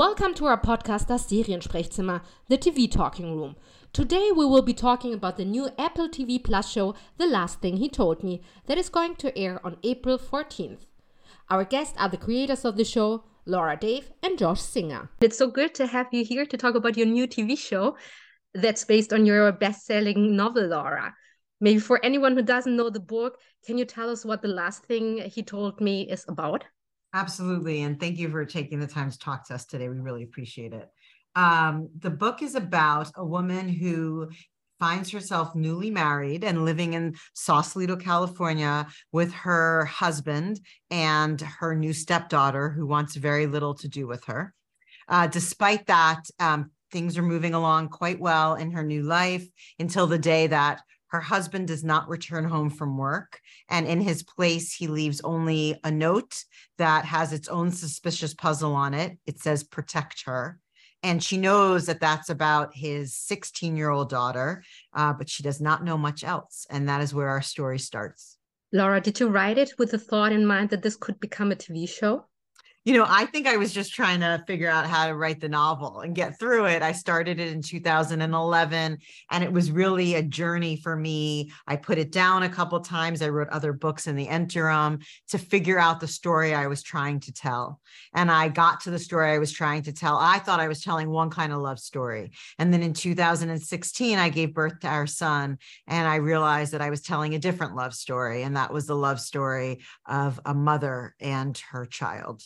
[0.00, 3.56] Welcome to our podcast Das Seriensprechzimmer, the TV talking room.
[3.92, 7.76] Today we will be talking about the new Apple TV Plus show The Last Thing
[7.76, 10.86] He Told Me that is going to air on April 14th.
[11.50, 15.10] Our guests are the creators of the show, Laura Dave and Josh Singer.
[15.20, 17.98] It's so good to have you here to talk about your new TV show
[18.54, 21.14] that's based on your best-selling novel, Laura.
[21.60, 23.36] Maybe for anyone who doesn't know the book,
[23.66, 26.64] can you tell us what The Last Thing He Told Me is about?
[27.12, 27.82] Absolutely.
[27.82, 29.88] And thank you for taking the time to talk to us today.
[29.88, 30.88] We really appreciate it.
[31.34, 34.30] Um, the book is about a woman who
[34.78, 40.60] finds herself newly married and living in Sausalito, California with her husband
[40.90, 44.54] and her new stepdaughter who wants very little to do with her.
[45.08, 49.46] Uh, despite that, um, things are moving along quite well in her new life
[49.78, 53.40] until the day that her husband does not return home from work.
[53.68, 56.44] And in his place, he leaves only a note
[56.78, 59.18] that has its own suspicious puzzle on it.
[59.26, 60.58] It says, protect her.
[61.02, 64.62] And she knows that that's about his 16 year old daughter,
[64.94, 66.66] uh, but she does not know much else.
[66.70, 68.36] And that is where our story starts.
[68.72, 71.56] Laura, did you write it with the thought in mind that this could become a
[71.56, 72.26] TV show?
[72.86, 75.50] You know, I think I was just trying to figure out how to write the
[75.50, 76.80] novel and get through it.
[76.80, 78.98] I started it in 2011
[79.30, 81.52] and it was really a journey for me.
[81.66, 83.20] I put it down a couple times.
[83.20, 87.20] I wrote other books in the interim to figure out the story I was trying
[87.20, 87.82] to tell.
[88.14, 90.16] And I got to the story I was trying to tell.
[90.16, 92.30] I thought I was telling one kind of love story.
[92.58, 96.88] And then in 2016, I gave birth to our son and I realized that I
[96.88, 98.42] was telling a different love story.
[98.42, 102.42] And that was the love story of a mother and her child.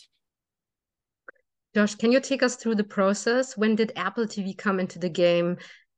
[1.75, 3.57] Josh, can you take us through the process?
[3.57, 5.57] When did Apple TV come into the game?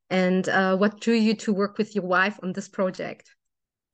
[0.10, 3.30] And uh, what drew you to work with your wife on this project?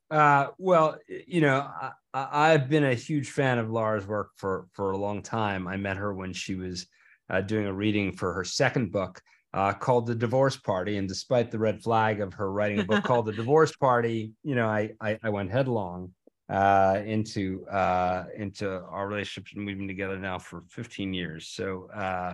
[0.09, 1.69] Uh, well, you know,
[2.13, 5.67] I, have been a huge fan of Laura's work for for a long time.
[5.67, 6.87] I met her when she was
[7.29, 9.21] uh, doing a reading for her second book
[9.53, 13.03] uh, called The Divorce Party, and despite the red flag of her writing a book
[13.05, 16.13] called The Divorce Party, you know, I I, I went headlong
[16.49, 21.47] uh, into uh, into our relationship, and we've been together now for 15 years.
[21.47, 22.33] So, uh,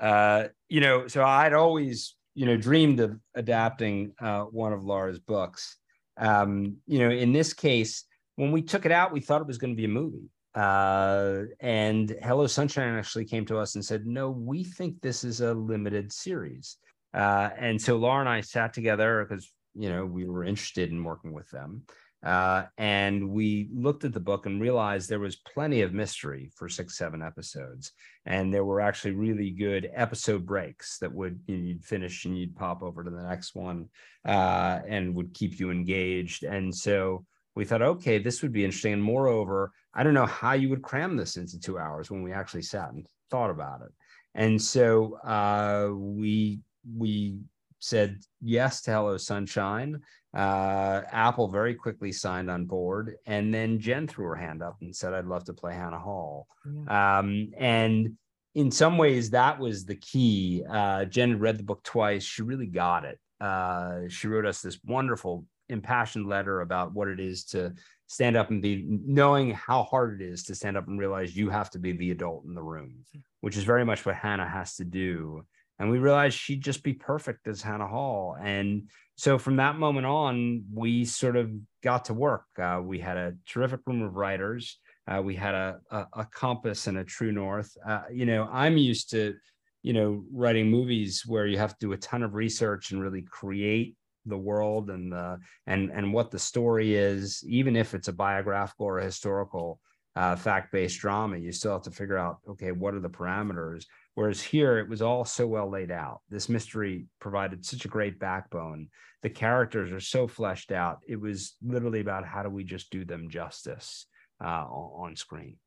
[0.00, 5.18] uh, you know, so I'd always, you know, dreamed of adapting uh, one of Laura's
[5.18, 5.76] books.
[6.18, 8.04] Um, you know, in this case,
[8.36, 10.28] when we took it out, we thought it was going to be a movie.
[10.54, 15.40] Uh, and Hello Sunshine actually came to us and said, "No, we think this is
[15.40, 16.78] a limited series."
[17.12, 21.04] Uh, and so Laura and I sat together because you know we were interested in
[21.04, 21.82] working with them.
[22.24, 26.68] Uh, and we looked at the book and realized there was plenty of mystery for
[26.68, 27.92] six, seven episodes.
[28.24, 32.56] And there were actually really good episode breaks that would you you'd finish and you'd
[32.56, 33.88] pop over to the next one
[34.26, 36.42] uh, and would keep you engaged.
[36.42, 38.94] And so we thought, okay, this would be interesting.
[38.94, 42.32] And moreover, I don't know how you would cram this into two hours when we
[42.32, 43.92] actually sat and thought about it.
[44.34, 46.60] And so uh, we
[46.96, 47.38] we
[47.78, 50.00] said yes to Hello Sunshine.
[50.36, 54.94] Uh, Apple very quickly signed on board, and then Jen threw her hand up and
[54.94, 57.18] said, "I'd love to play Hannah Hall." Yeah.
[57.18, 58.18] Um, and
[58.54, 60.62] in some ways, that was the key.
[60.68, 63.18] Uh, Jen had read the book twice; she really got it.
[63.40, 67.72] Uh, she wrote us this wonderful, impassioned letter about what it is to
[68.06, 71.48] stand up and be knowing how hard it is to stand up and realize you
[71.48, 73.06] have to be the adult in the room,
[73.40, 75.46] which is very much what Hannah has to do
[75.78, 78.36] and we realized she'd just be perfect as Hannah Hall.
[78.40, 81.50] And so from that moment on, we sort of
[81.82, 82.44] got to work.
[82.60, 84.78] Uh, we had a terrific room of writers.
[85.06, 87.70] Uh, we had a, a, a, compass and a true north.
[87.86, 89.34] Uh, you know, I'm used to,
[89.82, 93.22] you know, writing movies where you have to do a ton of research and really
[93.22, 95.38] create the world and the
[95.68, 99.80] and and what the story is, even if it's a biographical or a historical
[100.16, 101.36] uh, fact-based drama.
[101.36, 103.84] You still have to figure out, okay, what are the parameters?
[104.16, 106.22] Whereas here, it was all so well laid out.
[106.30, 108.88] This mystery provided such a great backbone.
[109.22, 111.00] The characters are so fleshed out.
[111.06, 114.06] It was literally about how do we just do them justice
[114.42, 115.58] uh, on screen.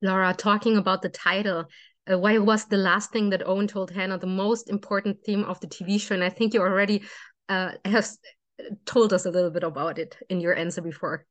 [0.00, 1.66] Laura, talking about the title,
[2.10, 5.60] uh, why was the last thing that Owen told Hannah the most important theme of
[5.60, 6.14] the TV show?
[6.14, 7.02] And I think you already
[7.50, 8.08] uh, have
[8.86, 11.26] told us a little bit about it in your answer before.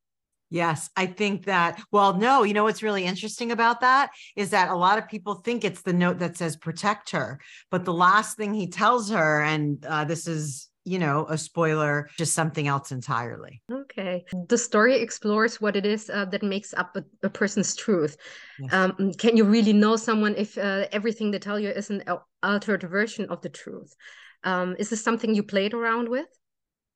[0.49, 1.81] Yes, I think that.
[1.91, 5.35] Well, no, you know what's really interesting about that is that a lot of people
[5.35, 7.39] think it's the note that says protect her.
[7.71, 12.07] But the last thing he tells her, and uh, this is, you know, a spoiler,
[12.17, 13.63] just something else entirely.
[13.71, 14.23] Okay.
[14.47, 18.15] The story explores what it is uh, that makes up a, a person's truth.
[18.59, 18.71] Yes.
[18.71, 22.03] Um, can you really know someone if uh, everything they tell you is an
[22.43, 23.95] altered version of the truth?
[24.43, 26.27] Um, is this something you played around with?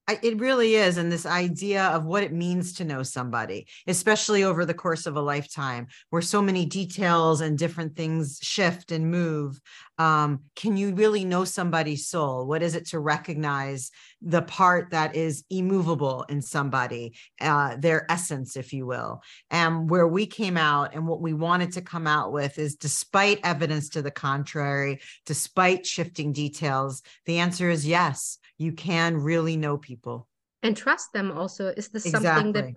[0.10, 0.98] I, it really is.
[0.98, 5.16] And this idea of what it means to know somebody, especially over the course of
[5.16, 9.62] a lifetime, where so many details and different things shift and move.
[10.00, 12.48] Um, can you really know somebody's soul?
[12.48, 18.58] What is it to recognize the part that is immovable in somebody, uh, their essence,
[18.58, 19.22] if you will?
[19.52, 23.42] And where we came out and what we wanted to come out with is despite
[23.44, 29.78] evidence to the contrary, despite shifting details, the answer is yes you can really know
[29.78, 30.28] people
[30.62, 32.28] and trust them also is this exactly.
[32.28, 32.74] something that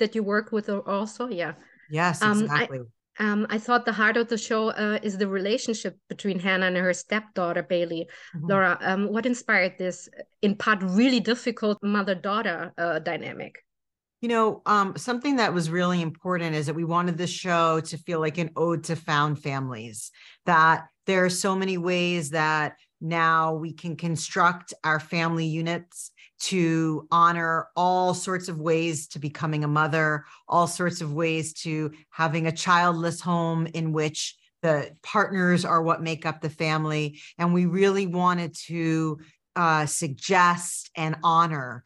[0.00, 1.52] that you work with also yeah
[1.88, 5.28] yes exactly um, I, um, I thought the heart of the show uh, is the
[5.28, 8.08] relationship between Hannah and her stepdaughter Bailey.
[8.36, 8.46] Mm-hmm.
[8.46, 10.08] Laura, um, what inspired this,
[10.40, 13.64] in part, really difficult mother-daughter uh, dynamic?
[14.20, 17.98] You know, um, something that was really important is that we wanted this show to
[17.98, 20.10] feel like an ode to found families.
[20.46, 26.10] That there are so many ways that now we can construct our family units
[26.40, 31.90] to honor all sorts of ways to becoming a mother, all sorts of ways to
[32.10, 37.20] having a childless home in which the partners are what make up the family.
[37.38, 39.18] And we really wanted to
[39.56, 41.84] uh, suggest and honor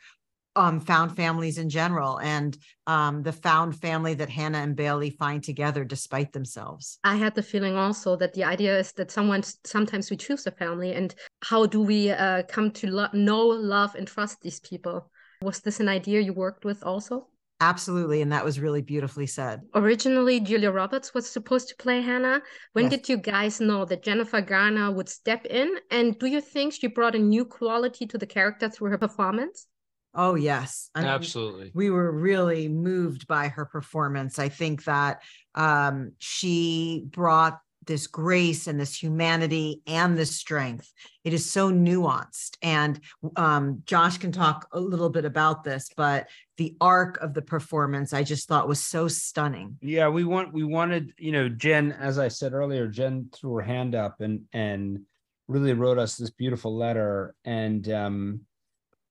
[0.56, 2.56] um, found families in general and
[2.86, 6.98] um, the found family that Hannah and Bailey find together despite themselves.
[7.04, 10.50] I had the feeling also that the idea is that someone sometimes we choose a
[10.50, 15.10] family, and how do we uh, come to lo- know, love, and trust these people?
[15.42, 17.28] Was this an idea you worked with also?
[17.60, 18.22] Absolutely.
[18.22, 19.60] And that was really beautifully said.
[19.76, 22.42] Originally, Julia Roberts was supposed to play Hannah.
[22.72, 22.92] When yes.
[22.92, 25.76] did you guys know that Jennifer Garner would step in?
[25.88, 29.68] And do you think she brought a new quality to the character through her performance?
[30.14, 30.90] Oh, yes.
[30.94, 31.70] I mean, Absolutely.
[31.74, 34.38] We were really moved by her performance.
[34.38, 35.22] I think that
[35.54, 40.92] um, she brought this grace and this humanity and this strength.
[41.24, 42.56] It is so nuanced.
[42.62, 43.00] And
[43.36, 46.28] um, Josh can talk a little bit about this, but
[46.58, 49.78] the arc of the performance I just thought was so stunning.
[49.80, 53.62] Yeah, we want we wanted, you know, Jen, as I said earlier, Jen threw her
[53.62, 55.00] hand up and and
[55.48, 57.34] really wrote us this beautiful letter.
[57.44, 58.40] And um,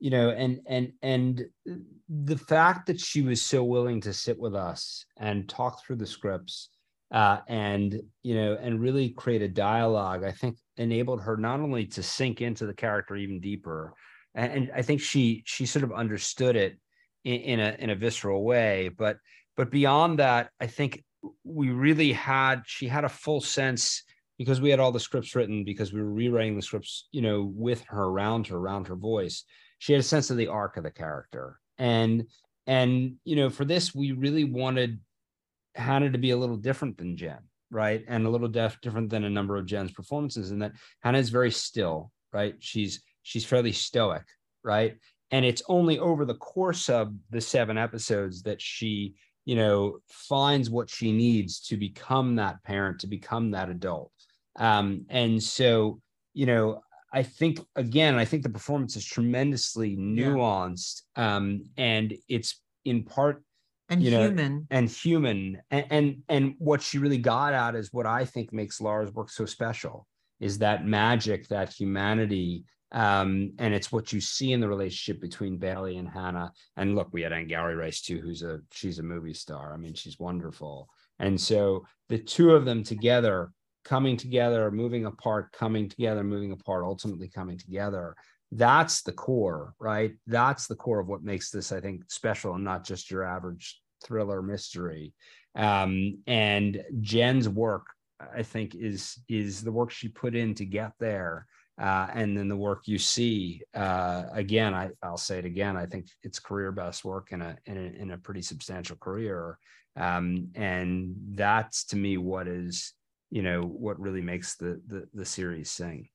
[0.01, 1.45] you know and and and
[2.09, 6.07] the fact that she was so willing to sit with us and talk through the
[6.07, 6.69] scripts
[7.13, 11.85] uh, and you know and really create a dialogue i think enabled her not only
[11.85, 13.93] to sink into the character even deeper
[14.33, 16.77] and, and i think she she sort of understood it
[17.23, 19.17] in, in a in a visceral way but
[19.55, 21.03] but beyond that i think
[21.43, 24.03] we really had she had a full sense
[24.39, 27.51] because we had all the scripts written because we were rewriting the scripts you know
[27.53, 29.43] with her around her around her voice
[29.81, 31.59] she had a sense of the arc of the character.
[31.79, 32.27] And
[32.67, 34.99] and you know for this we really wanted
[35.73, 37.39] hannah to be a little different than jen
[37.71, 38.03] right?
[38.07, 41.29] And a little def- different than a number of jen's performances in that hannah is
[41.29, 42.53] very still right?
[42.59, 44.23] She's she's fairly stoic
[44.63, 44.97] right?
[45.31, 50.69] And it's only over the course of the seven episodes that she you know finds
[50.69, 54.11] what she needs to become that parent to become that adult.
[54.59, 55.99] Um and so
[56.35, 61.35] you know I think again, I think the performance is tremendously nuanced, yeah.
[61.35, 63.43] um, and it's in part
[63.89, 67.91] and you human know, and human, and, and and what she really got at is
[67.91, 70.07] what I think makes Laura's work so special
[70.39, 72.63] is that magic, that humanity,
[72.93, 76.51] um, and it's what you see in the relationship between Bailey and Hannah.
[76.77, 79.73] And look, we had Angourie Rice too, who's a she's a movie star.
[79.73, 80.87] I mean, she's wonderful,
[81.19, 83.51] and so the two of them together
[83.83, 88.15] coming together, moving apart, coming together, moving apart, ultimately coming together.
[88.51, 90.13] That's the core, right?
[90.27, 93.81] That's the core of what makes this, I think, special and not just your average
[94.03, 95.13] thriller mystery.
[95.55, 97.87] Um, and Jen's work,
[98.35, 101.47] I think, is is the work she put in to get there.
[101.81, 105.77] Uh, and then the work you see uh, again, I, I'll say it again.
[105.77, 109.57] I think it's career best work in a in a, in a pretty substantial career,
[109.95, 112.93] um, and that's to me what is
[113.31, 116.09] you know what really makes the the, the series sing.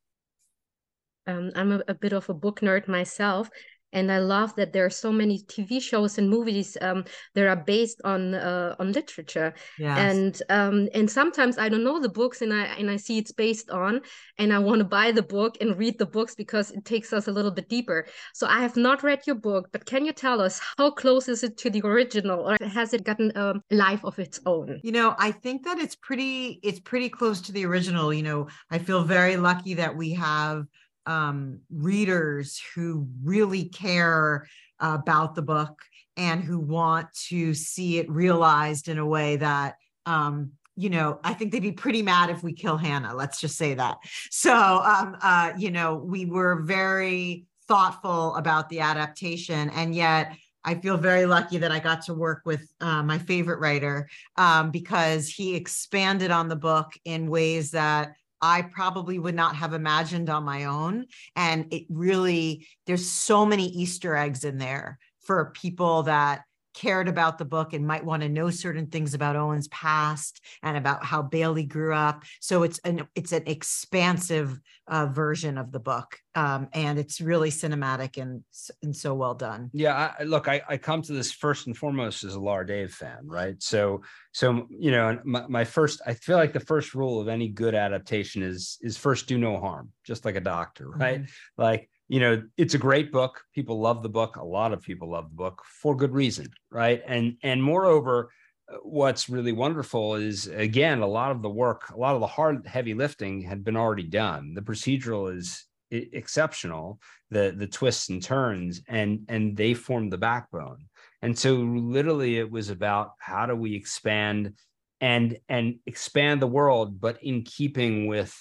[1.26, 3.50] Um, i'm a, a, bit of a book nerd myself
[3.93, 7.57] and I love that there are so many TV shows and movies um, that are
[7.57, 9.55] based on uh, on literature.
[9.78, 9.99] Yes.
[9.99, 13.33] And um, and sometimes I don't know the books, and I and I see it's
[13.33, 14.00] based on,
[14.38, 17.28] and I want to buy the book and read the books because it takes us
[17.28, 18.07] a little bit deeper.
[18.35, 21.43] So I have not read your book, but can you tell us how close is
[21.43, 24.81] it to the original, or has it gotten a life of its own?
[24.83, 28.12] You know, I think that it's pretty it's pretty close to the original.
[28.12, 30.66] You know, I feel very lucky that we have
[31.07, 34.47] um, readers who really care
[34.81, 35.81] about the book
[36.17, 41.33] and who want to see it realized in a way that um, you know, I
[41.33, 43.15] think they'd be pretty mad if we kill Hannah.
[43.15, 43.97] Let's just say that.
[44.31, 49.71] So, um, uh, you know, we were very thoughtful about the adaptation.
[49.71, 53.59] And yet I feel very lucky that I got to work with uh, my favorite
[53.59, 59.57] writer um, because he expanded on the book in ways that I probably would not
[59.57, 61.07] have imagined on my own.
[61.35, 66.43] And it really, there's so many Easter eggs in there for people that
[66.76, 70.76] cared about the book and might want to know certain things about Owen's past and
[70.76, 72.23] about how Bailey grew up.
[72.40, 77.50] So it's an it's an expansive uh, version of the book, um, and it's really
[77.50, 78.45] cinematic and
[78.83, 79.71] and so well done.
[79.73, 82.92] Yeah, I, look, I, I come to this first and foremost as a Laura Dave
[82.92, 83.61] fan, right?
[83.62, 84.02] So
[84.33, 87.75] so you know, my, my first, I feel like the first rule of any good
[87.75, 91.23] adaptation is is first do no harm, just like a doctor, right?
[91.23, 91.62] Mm-hmm.
[91.62, 93.43] Like you know it's a great book.
[93.55, 94.37] People love the book.
[94.37, 97.03] A lot of people love the book for good reason right?
[97.07, 98.31] And and moreover
[98.73, 102.27] uh, what's really wonderful is again a lot of the work a lot of the
[102.27, 104.55] hard heavy lifting had been already done.
[104.55, 110.87] The procedural is exceptional the the twists and turns and and they form the backbone.
[111.23, 114.55] And so literally it was about how do we expand
[115.01, 118.35] and and expand the world but in keeping with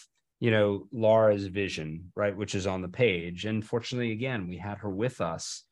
[0.46, 3.46] you know Laura's vision, right, which is on the page.
[3.46, 5.64] And fortunately, again, we had her with us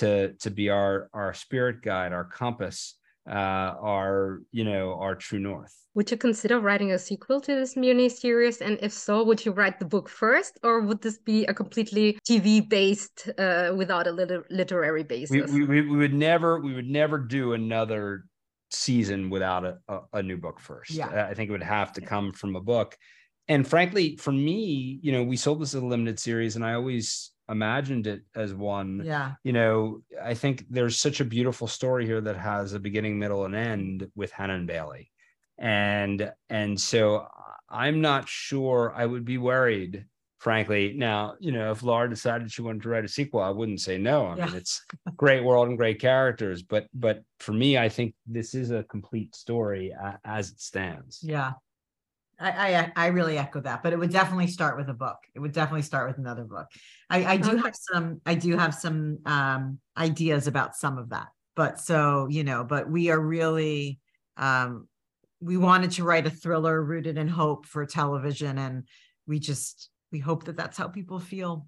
[0.00, 2.94] to to be our our spirit guide, our compass,
[3.28, 5.74] uh, our you know our true north.
[5.94, 8.62] Would you consider writing a sequel to this mini series?
[8.62, 12.18] And if so, would you write the book first, or would this be a completely
[12.26, 15.52] TV based uh, without a liter- literary basis?
[15.52, 18.24] We, we, we would never we would never do another
[18.70, 20.92] season without a, a, a new book first.
[20.92, 21.26] Yeah.
[21.30, 22.96] I think it would have to come from a book
[23.48, 26.74] and frankly, for me, you know, we sold this as a limited series, and I
[26.74, 29.02] always imagined it as one.
[29.04, 29.32] Yeah.
[29.44, 33.44] You know, I think there's such a beautiful story here that has a beginning, middle,
[33.44, 35.10] and end with Hannah and Bailey.
[35.58, 37.26] And and so uh,
[37.68, 40.06] I'm not sure I would be worried,
[40.38, 40.94] frankly.
[40.96, 43.98] Now, you know, if Laura decided she wanted to write a sequel, I wouldn't say
[43.98, 44.26] no.
[44.26, 44.46] I yeah.
[44.46, 44.84] mean, it's
[45.16, 49.34] great world and great characters, but but for me, I think this is a complete
[49.34, 51.20] story uh, as it stands.
[51.22, 51.52] Yeah.
[52.42, 55.18] I, I, I really echo that, but it would definitely start with a book.
[55.34, 56.66] It would definitely start with another book.
[57.08, 57.62] I, I do okay.
[57.62, 62.42] have some I do have some um, ideas about some of that, but so you
[62.42, 64.00] know, but we are really
[64.36, 64.88] um,
[65.40, 68.84] we wanted to write a thriller rooted in hope for television, and
[69.26, 71.66] we just we hope that that's how people feel.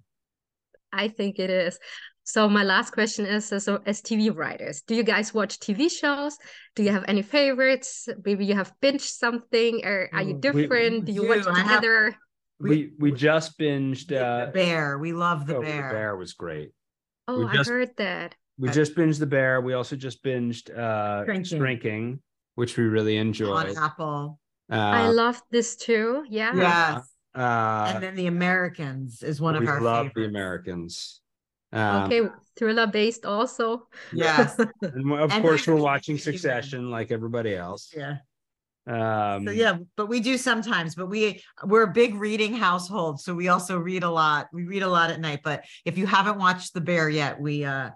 [0.93, 1.78] I think it is.
[2.25, 6.37] So my last question is: so as TV writers, do you guys watch TV shows?
[6.75, 8.09] Do you have any favorites?
[8.25, 11.00] Maybe you have binged something, or are you different?
[11.00, 12.04] We, do you watch together?
[12.07, 12.14] Have,
[12.59, 14.99] we we just binged uh, the Bear.
[14.99, 15.88] We love the oh, Bear.
[15.88, 16.73] The Bear was great.
[17.28, 18.35] Oh, just, I heard that.
[18.59, 19.61] We just binged the Bear.
[19.61, 22.21] We also just binged uh, Shrinking, Shrinking
[22.54, 23.76] which we really enjoyed.
[23.76, 24.38] On Apple.
[24.71, 26.25] Uh, I loved this too.
[26.28, 26.52] Yeah.
[26.54, 27.11] Yes.
[27.35, 29.78] Uh, and then the Americans is one of our.
[29.78, 31.21] We love the Americans.
[31.75, 33.88] Um, okay, thriller based also.
[34.12, 34.59] Yes.
[34.83, 37.93] and of and course, we're watching Succession like everybody else.
[37.95, 38.19] Yeah.
[38.87, 40.95] Um, so yeah, but we do sometimes.
[40.95, 44.49] But we we're a big reading household, so we also read a lot.
[44.52, 45.40] We read a lot at night.
[45.43, 47.90] But if you haven't watched The Bear yet, we uh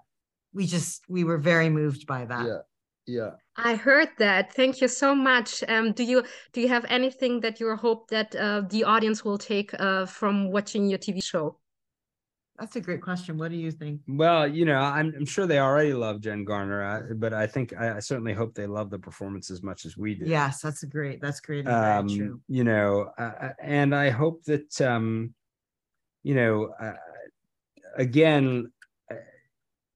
[0.53, 2.45] we just we were very moved by that.
[2.45, 2.59] Yeah.
[3.05, 3.31] Yeah.
[3.55, 4.53] I heard that.
[4.53, 5.63] Thank you so much.
[5.67, 9.37] Um, do you do you have anything that you hope that uh, the audience will
[9.37, 11.57] take uh, from watching your TV show?
[12.59, 13.37] That's a great question.
[13.37, 14.01] What do you think?
[14.07, 17.73] Well, you know, I'm, I'm sure they already love Jen Garner, uh, but I think
[17.79, 20.25] I, I, certainly hope they love the performance as much as we do.
[20.25, 21.21] Yes, that's a great.
[21.21, 21.65] That's great.
[21.67, 22.41] Um, true.
[22.49, 25.33] You know, uh, uh, and I hope that, um,
[26.23, 26.93] you know, uh,
[27.95, 28.71] again,
[29.09, 29.15] uh,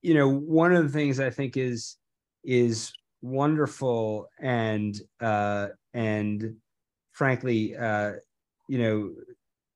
[0.01, 1.98] you know, one of the things I think is
[2.46, 6.55] is wonderful and uh, and
[7.12, 8.13] frankly, uh,
[8.70, 9.12] you know,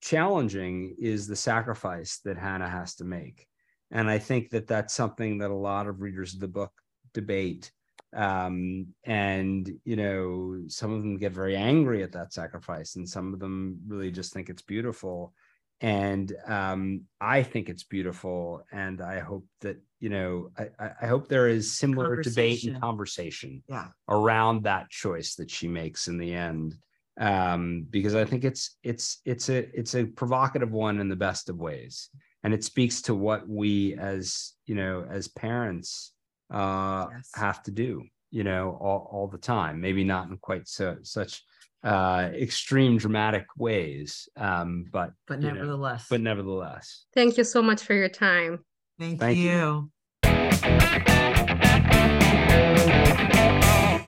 [0.01, 3.47] challenging is the sacrifice that Hannah has to make.
[3.91, 6.71] And I think that that's something that a lot of readers of the book
[7.13, 7.71] debate.
[8.15, 13.33] Um, and, you know, some of them get very angry at that sacrifice, and some
[13.33, 15.33] of them really just think it's beautiful.
[15.81, 18.63] And um, I think it's beautiful.
[18.71, 23.61] And I hope that, you know, I, I hope there is similar debate and conversation
[23.69, 23.89] yeah.
[24.09, 26.75] around that choice that she makes in the end
[27.19, 31.49] um, because I think it's it's it's a it's a provocative one in the best
[31.49, 32.09] of ways,
[32.43, 36.13] and it speaks to what we as you know as parents
[36.51, 37.29] uh, yes.
[37.35, 39.81] have to do, you know, all, all the time.
[39.81, 41.43] Maybe not in quite so such
[41.83, 47.05] uh, extreme dramatic ways, um, but but nevertheless, know, but nevertheless.
[47.13, 48.59] Thank you so much for your time.
[48.99, 49.91] Thank, Thank you.
[50.23, 51.33] you.